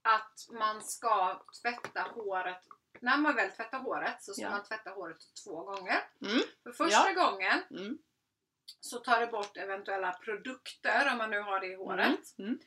[0.01, 2.63] att man ska tvätta håret
[3.01, 4.49] när man väl tvättar håret så ska Ja.
[4.49, 6.03] man tvätta håret två gånger.
[6.25, 6.41] Mm.
[6.63, 7.23] För första Ja.
[7.29, 7.97] gången Mm.
[8.79, 12.39] så tar det bort eventuella produkter om man nu har det i håret.
[12.39, 12.59] Mm.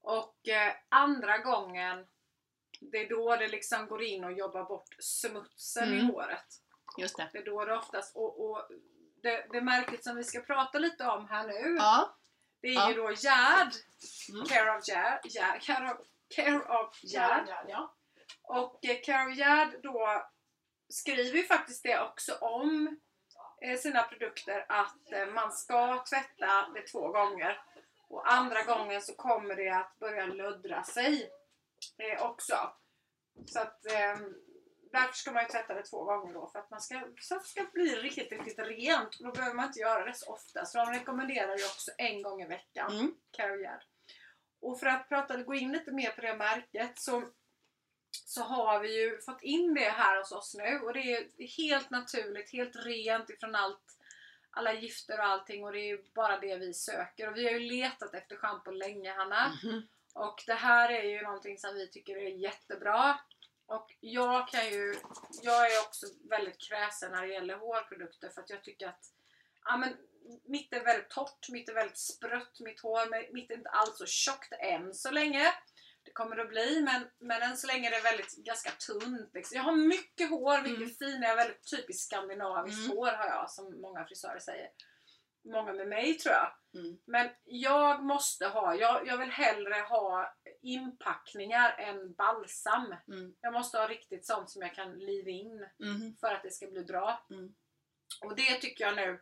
[0.00, 2.06] Och eh, andra gången
[2.80, 6.06] det är då det liksom går in och jobbar bort smutsen i Mm.
[6.10, 6.46] håret.
[6.98, 7.28] Just det.
[7.32, 8.68] Det är då det oftast och, och
[9.22, 12.16] det, det märket som vi ska prata lite om här nu Ja.
[12.60, 12.88] det är Ja.
[12.90, 13.72] ju då Gerd.
[14.32, 14.46] Mm.
[14.46, 14.88] Care of.
[14.88, 17.64] Gerd care, of, care of Gerd.
[17.68, 17.94] ja.
[18.48, 20.22] Och eh, Care of Gerd då
[20.88, 23.00] skriver ju faktiskt det också om
[23.62, 27.60] eh, sina produkter att eh, man ska tvätta det två gånger.
[28.08, 31.30] Och andra gången så kommer det att börja luddra sig
[32.20, 32.72] också.
[33.46, 34.16] Så att eh,
[34.92, 37.42] därför ska man ju tvätta det två gånger då för att man ska, så att
[37.42, 39.20] det ska bli riktigt, riktigt rent.
[39.20, 40.64] Och då behöver man inte göra det så ofta.
[40.64, 42.92] Så de rekommenderar ju också en gång i veckan.
[42.92, 43.14] Mm.
[43.30, 43.82] Care Gerd.
[44.60, 47.22] Och för att prata, gå in lite mer på det märket så,
[48.10, 51.90] så har vi ju fått in det här hos oss nu och det är helt
[51.90, 53.98] naturligt, helt rent ifrån allt
[54.50, 57.28] alla gifter och allting och det är ju bara det vi söker.
[57.28, 59.52] Och vi har ju letat efter schampo länge Hanna.
[59.62, 59.88] Mhm.
[60.14, 63.18] Och det här är ju någonting som vi tycker är jättebra.
[63.66, 64.94] Och jag kan ju,
[65.42, 69.12] jag är också väldigt kräsen när det gäller hårprodukter för att jag tycker att
[69.64, 69.96] ja, men,
[70.44, 74.06] mitt är väldigt torrt, mitt är väldigt sprött, mitt hår, mitt är inte alls så
[74.06, 75.52] tjockt än så länge.
[76.08, 79.30] Det kommer att bli men, men än så länge är det väldigt ganska tunt.
[79.34, 79.56] Liksom.
[79.56, 80.90] Jag har mycket hår, mycket Mm.
[80.90, 82.96] fina, jag har väldigt typiskt skandinaviskt Mm.
[82.96, 84.68] hår har jag som många frisörer säger.
[85.44, 86.52] Många med mig tror jag.
[86.82, 86.98] Mm.
[87.06, 92.94] Men jag måste ha, jag, jag vill hellre ha inpackningar än balsam.
[93.08, 93.34] Mm.
[93.40, 96.16] Jag måste ha riktigt sånt som jag kan liva in Mhm.
[96.20, 97.26] för att det ska bli bra.
[97.30, 97.54] Mm.
[98.24, 99.20] Och det tycker jag nu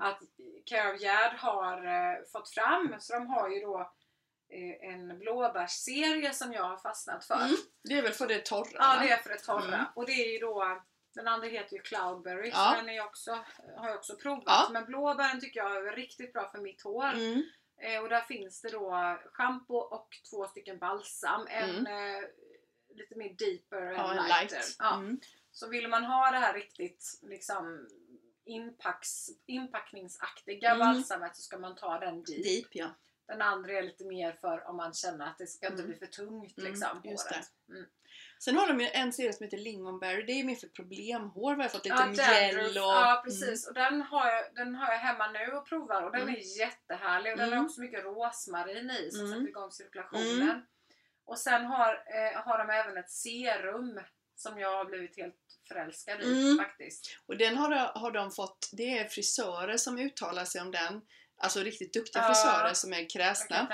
[0.00, 0.20] att
[0.66, 2.94] Care of Gerd har eh, fått fram.
[2.98, 3.92] Så de har ju då
[4.80, 7.34] en blåbärsserie som jag har fastnat för.
[7.44, 7.56] Mm.
[7.84, 8.68] Det är väl för det torra?
[8.74, 9.74] Ja, det är för det torra.
[9.74, 9.86] Mm.
[9.94, 10.82] Och det är ju då
[11.14, 12.70] den andra heter ju Cloudberry Ja.
[12.70, 13.30] så den är också,
[13.76, 14.42] har jag också provat.
[14.46, 14.68] Ja.
[14.72, 17.08] Men blåbären tycker jag är riktigt bra för mitt hår.
[17.12, 17.42] Mm.
[17.82, 21.46] Eh, och där finns det då shampoo och två stycken balsam.
[21.50, 22.22] En eh,
[22.94, 23.94] lite mer deeper Mm.
[23.94, 24.56] Ja, lighter.
[24.56, 24.76] light.
[24.78, 24.94] Ja.
[24.94, 25.20] Mm.
[25.52, 27.88] Så vill man ha det här riktigt liksom
[28.44, 30.78] inpacks, inpackningsaktiga Mm.
[30.78, 32.44] balsamet så ska man ta den deep.
[32.44, 32.90] Deep ja.
[33.28, 35.90] Den andra är lite mer för om man känner att det ska inte Mm.
[35.90, 37.00] bli för tungt Mm, liksom.
[37.04, 37.50] håret.
[37.68, 37.84] Mm.
[38.40, 40.22] Sen har de ju en serie som heter Lingonberry.
[40.22, 41.54] Det är mer för problemhår.
[41.56, 42.74] Vad jag fått lite Ja, mjäll och...
[42.76, 43.68] Ja precis.
[43.68, 46.34] Och den har, jag, den har jag hemma nu och provar och den Mm.
[46.34, 47.32] är jättehärlig.
[47.32, 47.58] Och den Mm.
[47.58, 49.32] har också mycket rosmarin i som Mm.
[49.32, 50.42] sätter igång cirkulationen.
[50.42, 50.62] Mm.
[51.24, 54.00] Och sen har, eh, har de även ett serum
[54.36, 55.36] som jag har blivit helt
[55.68, 56.58] förälskad i Mm.
[56.64, 57.18] faktiskt.
[57.26, 58.70] Och den har, har de fått...
[58.72, 61.02] Det är frisörer som uttalar sig om den.
[61.42, 62.28] Alltså riktigt duktiga Ja.
[62.28, 63.68] frisörer som är kräsna.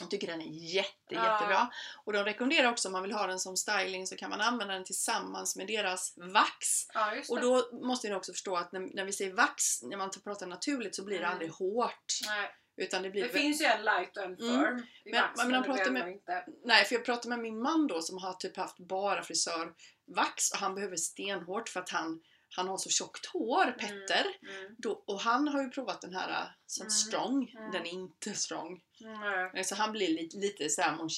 [0.00, 1.32] De tycker den är jätte, Ja.
[1.32, 1.70] jättebra.
[2.04, 4.74] Och de rekommenderar också om man vill ha den som styling så kan man använda
[4.74, 6.66] den tillsammans med deras vax.
[6.94, 10.10] Ja, Och då måste ni också förstå att när, när vi säger vax, när man
[10.24, 11.32] pratar naturligt så blir det Mm.
[11.32, 12.12] aldrig hårt.
[12.26, 12.50] Nej.
[12.76, 14.60] Utan det blir Det finns ju en light och en Mm.
[14.60, 16.44] firm i Men- vax, men men, pratar med- inte.
[16.64, 20.58] Nej, för jag pratade med min man då som har typ haft bara frisörvax och
[20.58, 22.22] han behöver stenhårt för att han,
[22.56, 24.26] han har så tjockt hår, Petter.
[24.42, 24.74] Mm.
[24.78, 26.90] Då, och han har ju provat den här äh, som Mm.
[26.90, 27.50] strong.
[27.58, 27.70] Mm.
[27.70, 28.80] Den är inte strong.
[29.00, 29.64] Mm.
[29.64, 31.08] Så han blir lite, lite såhär Mon.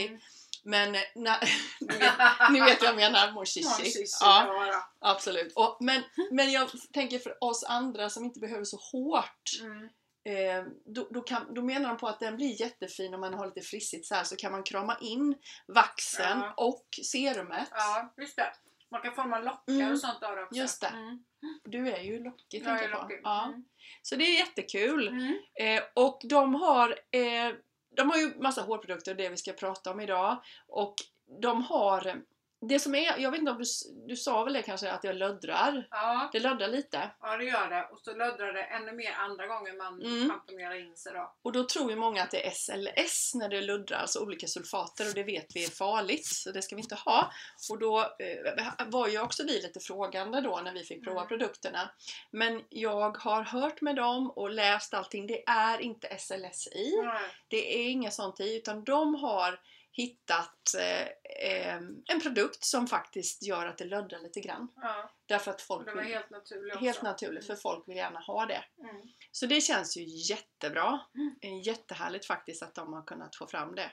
[0.00, 0.20] Mm.
[0.64, 1.40] Men eh, na,
[1.80, 2.12] ni, vet,
[2.52, 4.04] ni vet vad jag menar, Mon Chichi.
[4.20, 5.52] Ja, absolut.
[5.56, 9.50] Och, men, men jag tänker för oss andra som inte behöver så hårt.
[9.60, 9.88] Mm.
[10.26, 13.46] Eh, då, då, kan, då menar de på att den blir jättefin om man har
[13.46, 15.34] lite frissigt så här så kan man krama in
[15.68, 16.54] vaxen Ja.
[16.56, 17.68] och serumet.
[17.70, 18.52] Ja, just det.
[18.90, 19.92] Man kan forma lockar Mm.
[19.92, 20.60] och sånt av det också.
[20.60, 20.86] Just det.
[20.86, 21.24] Mm.
[21.64, 23.14] Du är ju lockig Jag tänker jag på.
[23.22, 23.44] Ja.
[23.46, 23.64] Mm.
[24.02, 25.08] Så det är jättekul.
[25.08, 25.38] Mm.
[25.60, 27.54] Eh, och de har, eh,
[27.96, 30.42] de har ju massa hårprodukter, det vi ska prata om idag.
[30.66, 30.94] Och
[31.40, 32.22] de har,
[32.68, 33.64] det som är, jag vet inte om du,
[34.08, 35.88] du sa väl det kanske att jag löddrar?
[35.90, 37.10] Ja, Det löddrar lite.
[37.20, 37.88] ja, det gör det.
[37.92, 40.86] Och så löddrar det ännu mer andra gånger man Mm.
[40.88, 41.34] in sig då.
[41.42, 45.08] Och då tror ju många att det är SLS när det luddrar, alltså olika sulfater
[45.08, 47.30] och det vet vi är farligt så det ska vi inte ha.
[47.70, 51.28] Och då eh, var ju också vi lite frågande då när vi fick prova Mm.
[51.28, 51.90] produkterna.
[52.30, 56.96] Men jag har hört med dem och läst allting, det är inte SLS i.
[57.04, 57.22] Nej.
[57.48, 59.60] Det är inget sånt i utan de har
[59.96, 61.76] hittat eh,
[62.06, 64.68] en produkt som faktiskt gör att det löddrar lite grann.
[64.76, 66.84] Ja, Därför att folk det var vill, helt naturligt också.
[66.84, 68.64] helt naturligt för folk vill gärna ha det.
[68.78, 69.02] Mm.
[69.32, 71.00] Så det känns ju jättebra.
[71.14, 71.34] Mm.
[71.42, 73.92] Eh, Jättehärligt faktiskt att de har kunnat få fram det.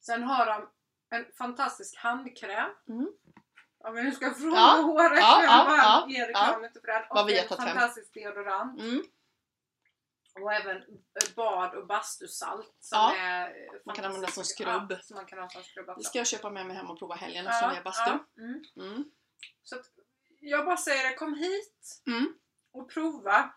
[0.00, 0.68] Sen har de
[1.10, 2.70] en fantastisk handkräm.
[2.88, 3.12] Mm.
[3.84, 6.04] Om vi nu ska fråga Ja, håret, ja, ja, ja,
[6.86, 7.02] den.
[7.10, 8.80] Vad vi har tagit fantastisk deodorant.
[8.80, 9.02] Mm.
[10.40, 10.82] Och även
[11.36, 13.54] bad och bastusalt som Ja, är
[13.86, 14.86] man kan använda som skrubb.
[14.92, 16.98] Ja, som man kan ha som skrubb Det ska jag köpa med mig hem och
[16.98, 18.10] prova helgen eftersom vi är bastu.
[18.10, 18.62] ja, mm.
[18.76, 19.04] Mm.
[19.62, 19.76] Så
[20.40, 22.34] jag bara säger det, kom hit Mm.
[22.72, 23.54] och prova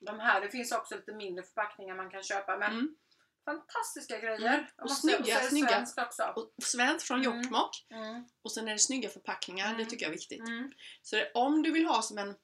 [0.00, 0.40] de här.
[0.40, 2.96] Det finns också lite mindre förpackningar man kan köpa men Mm.
[3.44, 4.48] fantastiska grejer.
[4.54, 4.64] Mm.
[4.82, 5.68] Och snygga, och det snygga.
[5.68, 6.32] svenskt också.
[6.36, 7.40] Och svenskt från Mm.
[7.40, 7.86] Jokkmokk.
[8.42, 10.42] Och sen är det snygga förpackningar, det tycker jag är viktigt.
[11.02, 12.34] Så det, om du vill ha som en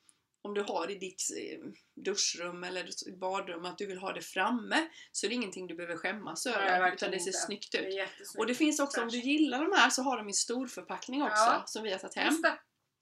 [0.44, 1.68] om du har i ditt eh,
[2.04, 2.88] duschrum eller
[3.20, 6.92] badrum att du vill ha det framme så är det ingenting du behöver skämmas över
[6.92, 7.38] utan det ser inte.
[7.38, 8.08] snyggt ut.
[8.38, 11.34] Och det finns också, om du gillar de här så har de i storförpackning också
[11.36, 11.62] Ja.
[11.66, 12.34] som vi har tagit hem.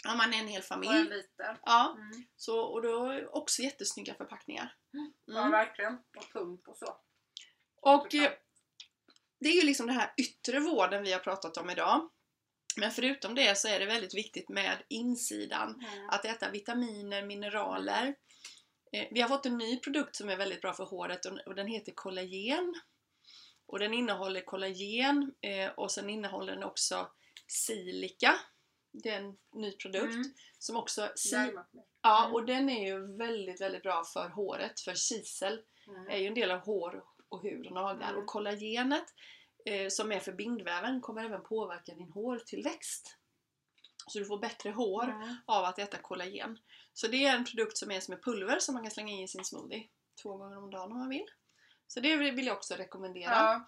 [0.09, 1.11] Om man är en hel och en familj.
[1.11, 1.59] liter.
[1.65, 2.25] Ja, Mm.
[2.37, 4.75] så, och då är också jättesnygga förpackningar.
[5.27, 5.51] Ja, Mm.
[5.51, 5.95] verkligen.
[5.95, 6.97] Och pump och så.
[7.83, 8.33] Och eh,
[9.41, 12.11] det är ju liksom den här yttre vården vi har pratat om idag.
[12.81, 15.85] Men förutom det så är det väldigt viktigt med insidan.
[15.93, 16.09] Mm.
[16.11, 18.15] Att äta vitaminer, mineraler.
[18.93, 21.55] Eh, Vi har fått en ny produkt som är väldigt bra för håret och och
[21.55, 22.75] den heter kollagen.
[23.67, 27.11] Och den innehåller kollagen eh, och sen innehåller den också
[27.47, 28.35] silika.
[28.93, 30.35] Det är en ny produkt Mm.
[30.59, 31.13] som också...
[31.17, 31.65] Si- Jajamän.
[32.03, 32.35] ja, Mm.
[32.35, 34.81] och den är ju väldigt, väldigt bra för håret.
[34.81, 36.07] För kisel Mm.
[36.09, 38.09] är ju en del av hår och hud och naglar.
[38.09, 38.21] Mm.
[38.21, 39.05] Och kollagenet
[39.91, 43.17] som är för bindväven kommer även påverka din hårtillväxt.
[44.07, 45.35] Så du får bättre hår Mm.
[45.47, 46.59] av att äta kollagen.
[46.93, 49.21] Så det är en produkt som är som ett pulver som man kan slänga in
[49.25, 49.89] i sin smoothie
[50.23, 51.27] två gånger om dagen om man vill.
[51.87, 53.31] Så det vill jag också rekommendera.
[53.33, 53.65] Ja.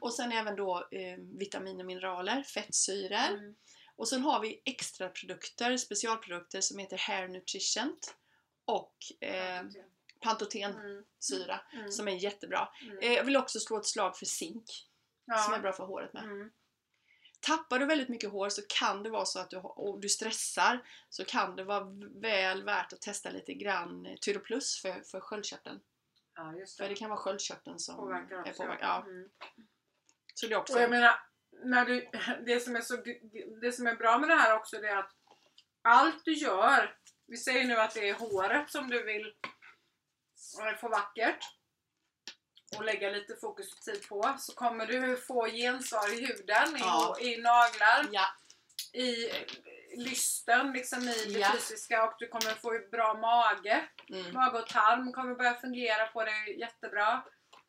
[0.00, 3.28] Och sen även då eh, vitaminer och mineraler, fettsyror.
[3.38, 3.54] Mm.
[3.96, 8.16] Och sen har vi extra produkter, specialprodukter som heter Hair Nutricient
[8.64, 9.62] och eh,
[10.20, 11.80] pantotensyra Mm.
[11.80, 11.90] Mm.
[11.92, 12.68] som är jättebra.
[12.82, 12.98] Mm.
[12.98, 14.64] Eh, jag vill också slå ett slag för zink
[15.26, 15.62] som är Ja.
[15.62, 16.22] bra för håret med.
[16.24, 16.50] Mm.
[17.40, 20.86] Tappar du väldigt mycket hår så kan det vara så att du, och du stressar
[21.08, 21.84] så kan det vara
[22.22, 25.80] väl värt att testa lite grann eh, Tyroplus för, för sköldkörteln.
[26.34, 26.94] Ja, just För det det.
[26.96, 28.62] kan vara sköldkörteln som Påverkar är också.
[28.62, 28.88] påverkad.
[28.88, 29.28] Ja, Mm.
[30.34, 30.74] så det är också...
[30.76, 31.14] Och jag menar,
[31.64, 32.08] när du,
[32.46, 32.96] det, som är så,
[33.60, 35.12] det som är bra med det här också det är att
[35.82, 39.34] allt du gör, vi säger nu att det är håret som du vill
[40.66, 41.44] eh, få vackert
[42.76, 47.16] och lägga lite fokus och tid på så kommer du få gensvar i huden, Ja.
[47.20, 48.26] i, i naglar, Ja,
[48.92, 49.30] i
[49.96, 51.52] lysten, liksom i det Ja.
[51.54, 53.84] fysiska och du kommer få bra mage.
[54.10, 54.32] mm.
[54.34, 57.22] Mage och tarm kommer börja fungera på dig jättebra.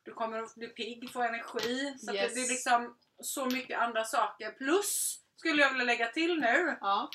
[0.03, 1.93] Du kommer att bli pigg, få energi.
[1.97, 2.33] Så Yes.
[2.33, 4.51] det, är liksom så mycket andra saker.
[4.51, 7.09] Plus, skulle jag vilja lägga till nu, ja,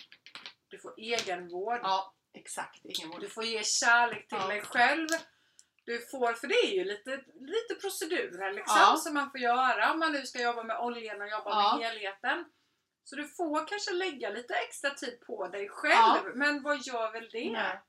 [0.69, 1.81] du får egenvård.
[1.83, 2.81] ja, exakt.
[2.85, 3.21] Ingen vård.
[3.21, 4.47] Du får ge kärlek till Ja.
[4.47, 5.09] dig själv.
[5.85, 8.97] Du får, för det är ju lite, lite procedurer liksom Ja.
[8.97, 11.77] som man får göra om man nu ska jobba med oljan och jobba Ja.
[11.79, 12.45] med helheten.
[13.05, 15.93] Så du får kanske lägga lite extra tid på dig själv.
[16.27, 16.33] Ja.
[16.35, 17.51] Men vad gör väl det?
[17.53, 17.81] Nej.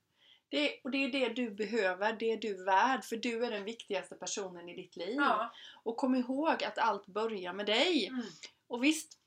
[0.49, 3.63] Det, och det är det du behöver, det är du värd, för du är den
[3.63, 5.15] viktigaste personen i ditt liv.
[5.17, 5.53] Ja.
[5.83, 8.07] Och kom ihåg att allt börjar med dig.
[8.07, 8.25] Mm.
[8.67, 9.17] Och visst,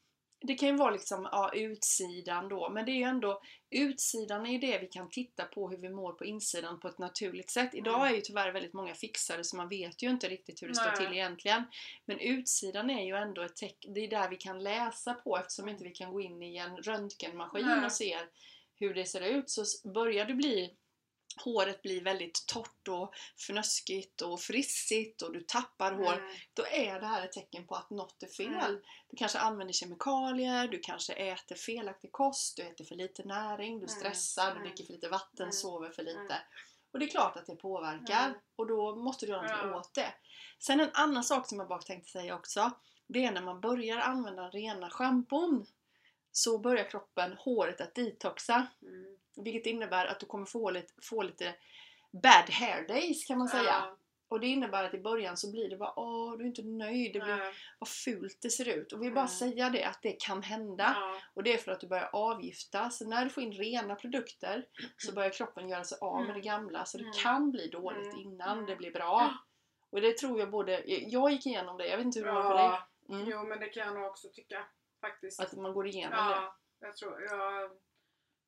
[0.47, 4.53] det kan ju vara liksom, ja, utsidan då, men det är ju ändå, utsidan är
[4.53, 7.75] ju det vi kan titta på hur vi mår på insidan på ett naturligt sätt.
[7.75, 8.09] Idag Mm.
[8.09, 10.87] är ju tyvärr väldigt många fixare så man vet ju inte riktigt hur det står
[10.87, 10.97] Nej.
[10.97, 11.63] till egentligen.
[12.05, 15.69] Men utsidan är ju ändå ett tecken, det är där vi kan läsa på eftersom
[15.69, 17.85] inte vi kan gå in i en röntgenmaskin Nej.
[17.85, 18.19] och se
[18.77, 19.51] hur det ser ut.
[19.51, 20.75] Så börjar det bli
[21.37, 26.35] håret blir väldigt torrt och fnöskigt och frissigt och du tappar hår Mm.
[26.55, 28.53] då är det här ett tecken på att något är fel.
[28.71, 28.81] Mm.
[29.11, 33.85] Du kanske använder kemikalier, du kanske äter felaktig kost, du äter för lite näring, du
[33.87, 33.89] Mm.
[33.89, 34.63] stressar, du Mm.
[34.63, 35.53] dricker för lite vatten, Mm.
[35.53, 36.37] sover för lite.
[36.93, 40.15] Och det är klart att det påverkar och då måste du göra någonting åt det.
[40.59, 42.71] Sen en annan sak som jag bara tänkte säga också.
[43.07, 45.67] Det är när man börjar använda rena schampon
[46.33, 48.67] så börjar kroppen, håret att detoxa.
[48.83, 49.19] Mm.
[49.37, 51.55] Vilket innebär att du kommer få lite, få lite
[52.23, 53.63] bad hair days kan man säga.
[53.65, 53.97] Ja,
[54.29, 57.13] Och det innebär att i början så blir det bara åh, du är inte nöjd,
[57.13, 58.93] det blir, nej, vad fult det ser ut.
[58.93, 59.29] Och vi vill bara Mm.
[59.29, 60.93] säga det, att det kan hända.
[60.97, 61.21] ja.
[61.35, 62.91] Och det är för att du börjar avgifta.
[62.91, 64.67] Så när du får in rena produkter
[64.97, 66.35] så börjar kroppen göra sig av med Mm.
[66.35, 66.85] det gamla.
[66.85, 67.15] Så det Mm.
[67.23, 68.19] kan bli dåligt Mm.
[68.21, 68.67] innan Mm.
[68.67, 69.35] det blir bra.
[69.91, 72.43] Och det tror jag både, jag gick igenom det, jag vet inte hur det var
[72.43, 72.81] för dig.
[73.09, 73.31] Mm.
[73.31, 74.65] jo men det kan jag nog också tycka
[75.01, 75.41] faktiskt.
[75.41, 76.35] Att man går igenom det.
[76.35, 77.71] ja, jag tror, jag,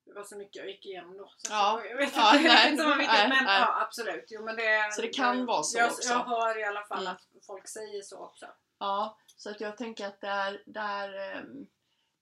[0.06, 1.32] det var så mycket jag gick igenom då.
[1.36, 1.78] Så Ja.
[1.82, 3.60] så jag vet Ja, inte nej, riktigt som var vilket, nej, men nej.
[3.60, 4.24] ja absolut.
[4.28, 6.08] Jo, men det, Så det kan det, vara så jag, också.
[6.12, 7.12] Jag hör i alla fall Mm.
[7.12, 8.46] att folk säger så också.
[8.78, 11.66] Ja, så att jag tänker att där, där ehm,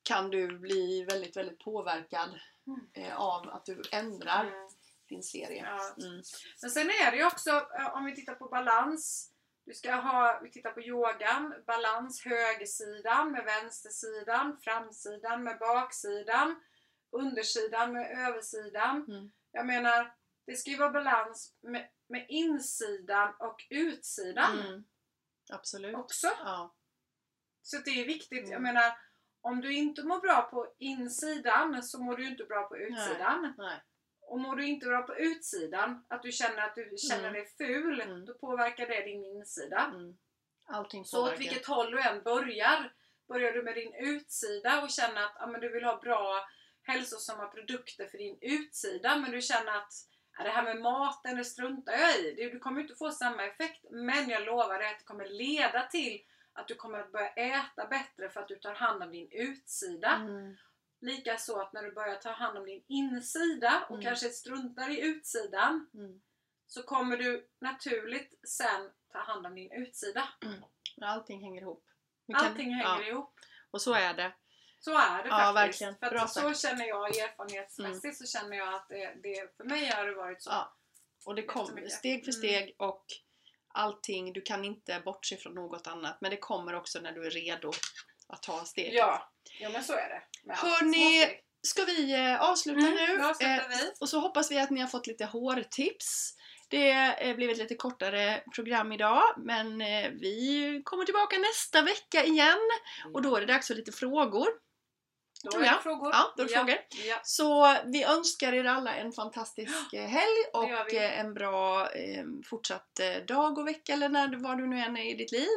[0.02, 2.80] kan du bli väldigt, väldigt påverkad Mm.
[3.10, 4.68] eh, av att du ändrar Mm.
[5.08, 5.66] din serie.
[5.66, 6.04] Ja.
[6.06, 6.22] Mm.
[6.62, 9.30] Men sen är det ju också, eh, om vi tittar på balans.
[9.66, 16.60] Du ska ha, vi tittar på yogan, balans högersidan med vänstersidan, framsidan med baksidan,
[17.14, 19.04] undersidan med översidan.
[19.08, 19.32] Mm.
[19.52, 20.14] Jag menar,
[20.46, 24.84] det ska ju vara balans med, med insidan och utsidan Mm.
[25.52, 25.96] Absolut.
[25.96, 26.26] också.
[26.44, 26.74] Ja.
[27.62, 28.48] Så det är viktigt.
[28.48, 28.62] Jag Mm.
[28.62, 28.98] menar,
[29.40, 33.54] om du inte mår bra på insidan så mår du inte bra på utsidan.
[33.58, 33.82] Nej.
[34.20, 37.32] Och mår du inte bra på utsidan, att du känner att du känner Mm.
[37.32, 38.24] dig ful, Mm.
[38.24, 39.80] då påverkar det din insida.
[39.94, 40.18] Mm.
[40.66, 42.92] Allting Så åt vilket håll du än börjar,
[43.28, 46.46] börjar du med din utsida och känner att ja, men du vill ha bra
[46.84, 49.92] hälsosamma produkter för din utsida, men du känner att
[50.38, 52.50] ja, det här med maten, det struntar jag i.
[52.52, 56.20] Du kommer inte få samma effekt, men jag lovar dig att det kommer leda till
[56.52, 60.12] att du kommer att börja äta bättre för att du tar hand om din utsida.
[60.14, 60.56] Mm.
[61.00, 64.04] Likaså att när du börjar ta hand om din insida och Mm.
[64.04, 66.20] kanske struntar i utsidan Mm.
[66.66, 70.28] så kommer du naturligt sen ta hand om din utsida.
[70.96, 71.84] Men allting hänger ihop.
[72.26, 73.08] Vi kan- Allting hänger ja.
[73.08, 73.34] ihop.
[73.70, 74.32] Och så är det.
[74.84, 75.56] Så är det Ja, faktiskt.
[75.82, 75.96] verkligen.
[75.98, 76.60] För Bra så sagt.
[76.60, 80.50] känner jag erfarenhetsmässigt så känner jag att det, det för mig har det varit så.
[80.50, 80.74] Ja.
[81.24, 82.38] Och det kommer steg för Mm.
[82.38, 83.04] steg och
[83.68, 86.18] allting, du kan inte bortse från något annat.
[86.20, 87.72] Men det kommer också när du är redo
[88.28, 88.94] att ta steget.
[88.94, 90.52] Ja, ja men så är det.
[90.54, 91.40] Hörni.
[91.62, 93.20] Ska vi eh, avsluta Mm, nu?
[93.46, 93.92] Eh, vi.
[94.00, 96.34] och så hoppas vi att ni har fått lite hårtips.
[96.68, 102.24] Det eh, blev ett lite kortare program idag men eh, vi kommer tillbaka nästa vecka
[102.24, 102.58] igen
[103.14, 104.48] och då är det dags för lite frågor.
[105.44, 105.74] Då är jag.
[105.74, 106.10] det frågor.
[106.12, 106.76] Ja, då är det frågor.
[107.08, 107.20] Ja.
[107.22, 113.00] Så vi önskar er alla en fantastisk eh, helg och eh, en bra eh, fortsatt
[113.00, 115.48] eh, dag och vecka eller när, var du nu än är i ditt liv.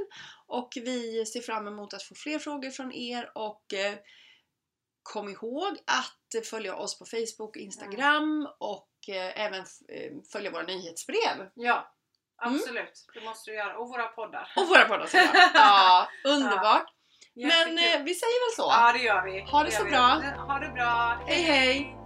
[0.47, 3.95] Och vi ser fram emot att få fler frågor från er och eh,
[5.03, 9.65] kom ihåg att följa oss på Facebook och Instagram och eh, även
[10.31, 11.49] följa våra nyhetsbrev.
[11.53, 11.93] ja,
[12.37, 13.05] absolut.
[13.13, 13.77] Det måste du göra.
[13.77, 14.53] Och våra poddar.
[14.55, 15.51] Och våra poddar såklart.
[15.53, 16.93] Ja, underbart!
[17.37, 18.71] Men eh, vi säger väl så.
[18.71, 19.41] Ja, det gör vi.
[19.51, 19.91] Ha det så gör vi.
[19.91, 20.07] bra.
[20.47, 21.21] Ha det bra.
[21.27, 21.96] Hej hej!